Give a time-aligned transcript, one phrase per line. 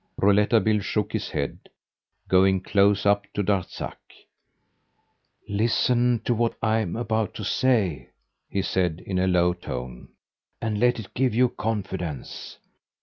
[0.17, 1.59] Rouletabille shook his head,
[2.27, 3.99] going close up to Darzac.
[5.47, 8.09] "Listen to what I am about to say,"
[8.49, 10.07] he said in a low tone,
[10.59, 12.57] "and let it give you confidence.